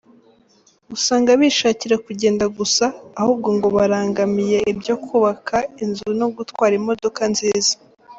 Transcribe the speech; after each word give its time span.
Usanga 0.95 1.29
bishakira 1.39 1.95
kugenda 2.05 2.43
gusa 2.57 2.85
ahubwo 3.21 3.49
ngo 3.57 3.67
barangamiye 3.77 4.57
ibyo 4.71 4.95
kubaka 5.05 5.57
inzu 5.83 6.09
no 6.19 6.27
gutwara 6.35 6.73
imodoka 6.81 7.21
nziza. 7.31 7.73